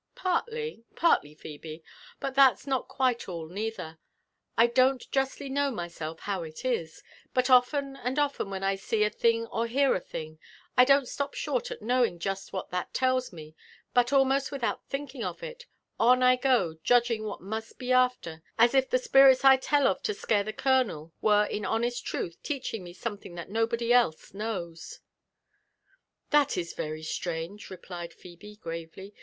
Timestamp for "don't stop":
10.85-11.35